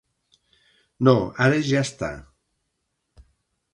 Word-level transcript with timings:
No, 1.09 1.13
ara 1.47 1.59
ja 1.67 1.85
està. 1.89 2.09